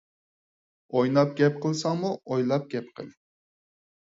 ئويناپ 0.95 1.35
گەپ 1.41 1.61
قىلساڭمۇ 1.67 2.11
ئويلاپ 2.17 2.67
گەپ 2.73 2.91
قىل. 2.97 3.13